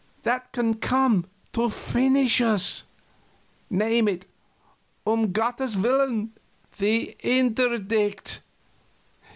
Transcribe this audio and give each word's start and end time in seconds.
"That 0.23 0.51
can 0.51 0.79
come 0.79 1.27
to 1.53 1.69
finish 1.69 2.41
us!" 2.41 2.85
"Name 3.69 4.07
it 4.07 4.25
um 5.05 5.31
Gottes 5.31 5.77
Willen!" 5.77 6.31
"The 6.79 7.15
Interdict!" 7.19 8.41